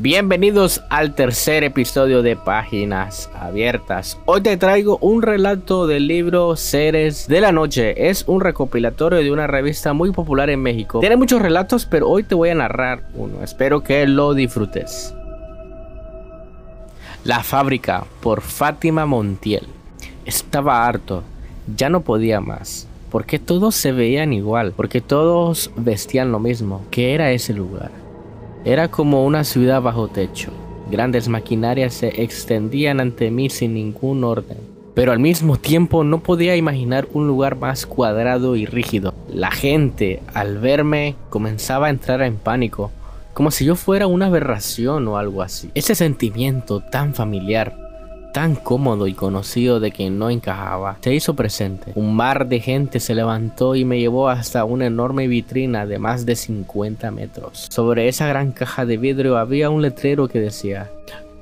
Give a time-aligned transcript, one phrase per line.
[0.00, 4.16] Bienvenidos al tercer episodio de Páginas Abiertas.
[4.26, 8.08] Hoy te traigo un relato del libro Seres de la Noche.
[8.08, 11.00] Es un recopilatorio de una revista muy popular en México.
[11.00, 13.42] Tiene muchos relatos, pero hoy te voy a narrar uno.
[13.42, 15.12] Espero que lo disfrutes.
[17.24, 19.66] La fábrica por Fátima Montiel.
[20.24, 21.24] Estaba harto,
[21.76, 22.86] ya no podía más.
[23.10, 26.84] Porque todos se veían igual, porque todos vestían lo mismo.
[26.92, 27.90] ¿Qué era ese lugar?
[28.64, 30.50] Era como una ciudad bajo techo.
[30.90, 34.58] Grandes maquinarias se extendían ante mí sin ningún orden.
[34.94, 39.14] Pero al mismo tiempo no podía imaginar un lugar más cuadrado y rígido.
[39.32, 42.90] La gente, al verme, comenzaba a entrar en pánico,
[43.32, 45.70] como si yo fuera una aberración o algo así.
[45.74, 47.87] Ese sentimiento tan familiar
[48.38, 51.90] tan cómodo y conocido de que no encajaba, se hizo presente.
[51.96, 56.24] Un mar de gente se levantó y me llevó hasta una enorme vitrina de más
[56.24, 57.66] de 50 metros.
[57.68, 60.88] Sobre esa gran caja de vidrio había un letrero que decía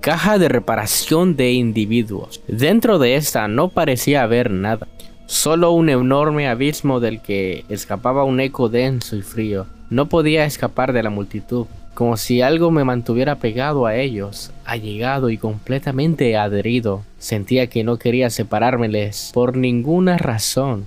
[0.01, 2.41] Caja de reparación de individuos.
[2.49, 4.89] Dentro de esta no parecía haber nada,
[5.27, 9.67] solo un enorme abismo del que escapaba un eco denso y frío.
[9.91, 11.67] No podía escapar de la multitud
[11.97, 17.03] como si algo me mantuviera pegado a ellos, allegado y completamente adherido.
[17.19, 20.85] Sentía que no quería separármeles por ninguna razón.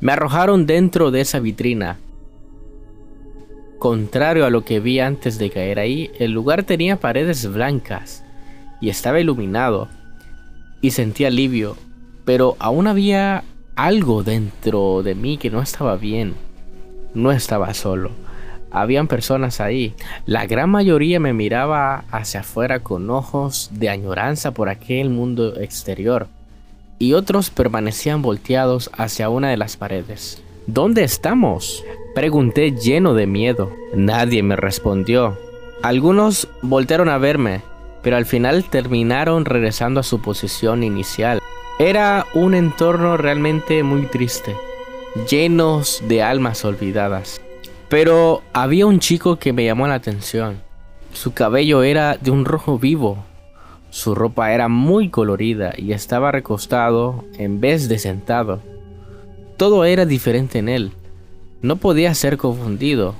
[0.00, 2.00] Me arrojaron dentro de esa vitrina.
[3.78, 8.24] Contrario a lo que vi antes de caer ahí, el lugar tenía paredes blancas
[8.80, 9.88] y estaba iluminado.
[10.80, 11.76] Y sentí alivio,
[12.24, 13.44] pero aún había
[13.76, 16.34] algo dentro de mí que no estaba bien.
[17.14, 18.10] No estaba solo
[18.72, 19.94] habían personas ahí.
[20.26, 26.28] La gran mayoría me miraba hacia afuera con ojos de añoranza por aquel mundo exterior,
[26.98, 30.42] y otros permanecían volteados hacia una de las paredes.
[30.66, 31.84] ¿Dónde estamos?
[32.14, 33.72] Pregunté lleno de miedo.
[33.94, 35.36] Nadie me respondió.
[35.82, 37.62] Algunos voltearon a verme,
[38.02, 41.40] pero al final terminaron regresando a su posición inicial.
[41.78, 44.54] Era un entorno realmente muy triste,
[45.28, 47.40] llenos de almas olvidadas.
[47.92, 50.62] Pero había un chico que me llamó la atención.
[51.12, 53.18] Su cabello era de un rojo vivo.
[53.90, 58.62] Su ropa era muy colorida y estaba recostado en vez de sentado.
[59.58, 60.92] Todo era diferente en él.
[61.60, 63.14] No podía ser confundido.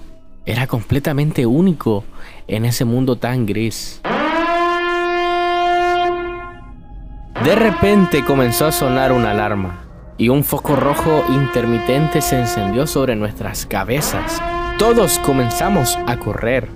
[0.47, 2.03] Era completamente único
[2.49, 4.01] en ese mundo tan gris.
[7.45, 9.85] De repente comenzó a sonar una alarma
[10.17, 14.41] y un foco rojo intermitente se encendió sobre nuestras cabezas.
[14.83, 16.67] Todos comenzamos a correr.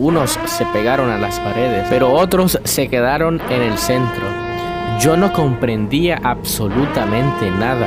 [0.00, 4.26] Unos se pegaron a las paredes, pero otros se quedaron en el centro.
[4.98, 7.86] Yo no comprendía absolutamente nada.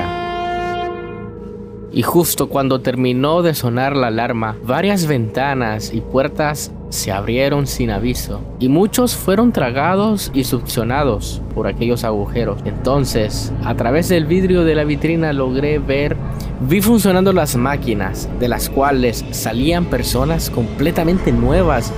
[1.91, 7.91] Y justo cuando terminó de sonar la alarma, varias ventanas y puertas se abrieron sin
[7.91, 12.59] aviso y muchos fueron tragados y succionados por aquellos agujeros.
[12.63, 16.15] Entonces, a través del vidrio de la vitrina logré ver,
[16.61, 21.91] vi funcionando las máquinas, de las cuales salían personas completamente nuevas,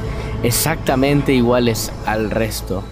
[0.44, 2.84] exactamente iguales al resto.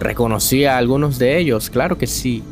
[0.00, 2.42] Reconocía a algunos de ellos, claro que sí.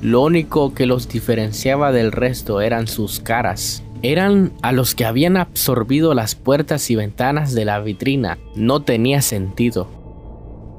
[0.00, 3.84] Lo único que los diferenciaba del resto eran sus caras.
[4.02, 8.38] Eran a los que habían absorbido las puertas y ventanas de la vitrina.
[8.56, 10.01] No tenía sentido.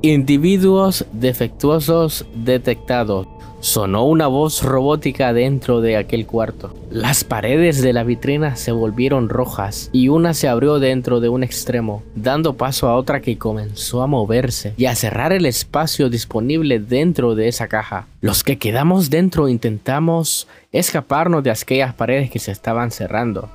[0.06, 3.26] Individuos defectuosos detectados.
[3.62, 6.74] Sonó una voz robótica dentro de aquel cuarto.
[6.92, 11.42] Las paredes de la vitrina se volvieron rojas y una se abrió dentro de un
[11.42, 16.80] extremo, dando paso a otra que comenzó a moverse y a cerrar el espacio disponible
[16.80, 18.08] dentro de esa caja.
[18.20, 23.50] Los que quedamos dentro intentamos escaparnos de aquellas paredes que se estaban cerrando.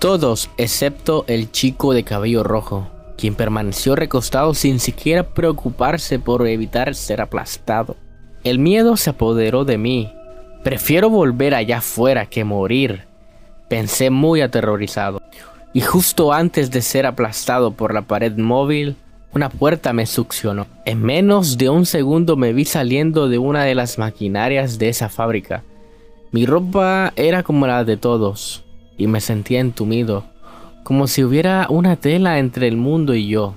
[0.00, 6.94] Todos excepto el chico de cabello rojo, quien permaneció recostado sin siquiera preocuparse por evitar
[6.94, 7.96] ser aplastado.
[8.44, 10.12] El miedo se apoderó de mí.
[10.62, 13.04] Prefiero volver allá afuera que morir,
[13.68, 15.20] pensé muy aterrorizado.
[15.72, 18.96] Y justo antes de ser aplastado por la pared móvil,
[19.32, 20.66] una puerta me succionó.
[20.84, 25.08] En menos de un segundo me vi saliendo de una de las maquinarias de esa
[25.08, 25.62] fábrica.
[26.32, 28.64] Mi ropa era como la de todos,
[28.96, 30.24] y me sentía entumido,
[30.86, 33.54] como si hubiera una tela entre el mundo y yo.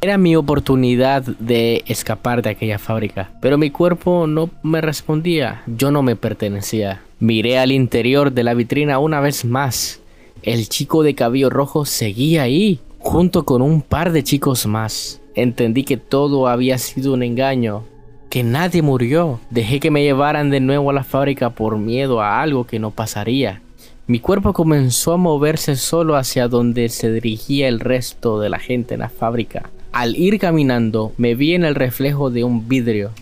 [0.00, 5.90] Era mi oportunidad de escapar de aquella fábrica, pero mi cuerpo no me respondía, yo
[5.90, 7.02] no me pertenecía.
[7.20, 10.00] Miré al interior de la vitrina una vez más.
[10.42, 15.20] El chico de cabello rojo seguía ahí, junto con un par de chicos más.
[15.34, 17.84] Entendí que todo había sido un engaño,
[18.30, 19.38] que nadie murió.
[19.50, 22.90] Dejé que me llevaran de nuevo a la fábrica por miedo a algo que no
[22.90, 23.60] pasaría.
[24.06, 28.94] Mi cuerpo comenzó a moverse solo hacia donde se dirigía el resto de la gente
[28.94, 29.70] en la fábrica.
[29.92, 33.12] Al ir caminando, me vi en el reflejo de un vidrio.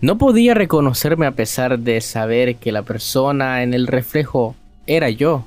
[0.00, 4.56] No podía reconocerme a pesar de saber que la persona en el reflejo
[4.88, 5.46] era yo.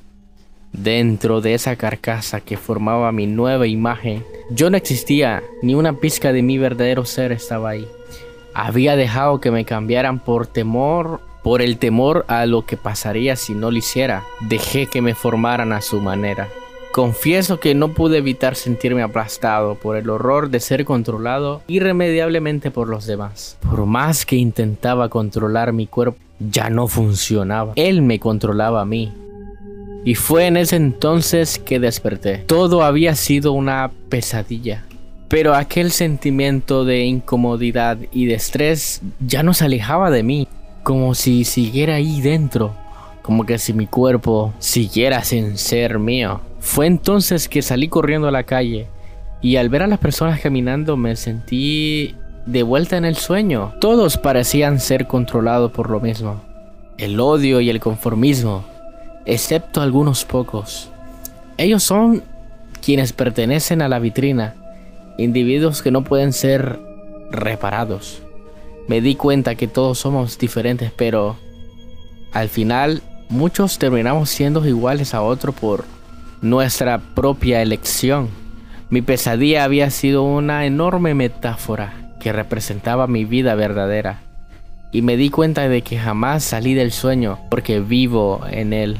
[0.71, 6.31] Dentro de esa carcasa que formaba mi nueva imagen, yo no existía, ni una pizca
[6.31, 7.85] de mi verdadero ser estaba ahí.
[8.53, 13.53] Había dejado que me cambiaran por temor, por el temor a lo que pasaría si
[13.53, 14.23] no lo hiciera.
[14.49, 16.49] Dejé que me formaran a su manera.
[16.91, 22.89] Confieso que no pude evitar sentirme aplastado por el horror de ser controlado irremediablemente por
[22.89, 23.59] los demás.
[23.61, 27.73] Por más que intentaba controlar mi cuerpo, ya no funcionaba.
[27.75, 29.13] Él me controlaba a mí.
[30.03, 32.39] Y fue en ese entonces que desperté.
[32.39, 34.83] Todo había sido una pesadilla.
[35.27, 40.47] Pero aquel sentimiento de incomodidad y de estrés ya no se alejaba de mí,
[40.85, 42.75] como si siguiera ahí dentro,
[43.23, 46.41] como que si mi cuerpo siguiera sin ser mío.
[46.59, 48.85] Fue entonces que salí corriendo a la calle
[49.41, 52.13] y al ver a las personas caminando me sentí
[52.45, 53.73] de vuelta en el sueño.
[53.81, 56.39] Todos parecían ser controlados por lo mismo.
[56.99, 58.63] El odio y el conformismo
[59.25, 60.91] excepto algunos pocos.
[61.57, 62.21] Ellos son
[62.79, 64.53] quienes pertenecen a la vitrina,
[65.17, 66.79] individuos que no pueden ser
[67.31, 68.21] reparados.
[68.87, 71.37] Me di cuenta que todos somos diferentes, pero
[72.31, 75.85] al final muchos terminamos siendo iguales a otro por
[76.41, 78.29] nuestra propia elección.
[78.89, 84.21] Mi pesadilla había sido una enorme metáfora que representaba mi vida verdadera.
[84.91, 88.97] Y me di cuenta de que jamás salí del sueño porque vivo en él.